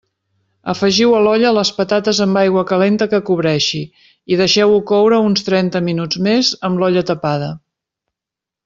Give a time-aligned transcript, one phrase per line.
[0.71, 3.83] Afegiu a l'olla les patates amb aigua calenta que cobreixi
[4.35, 7.55] i deixeu-ho coure uns trenta minuts més amb l'olla tapada.